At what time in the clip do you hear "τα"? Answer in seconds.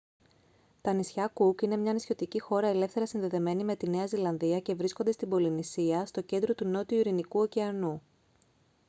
0.81-0.93